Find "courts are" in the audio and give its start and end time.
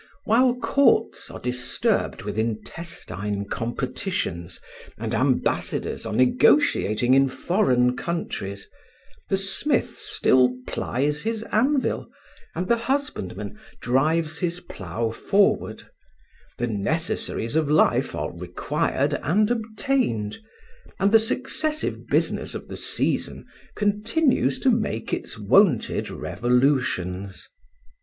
0.55-1.37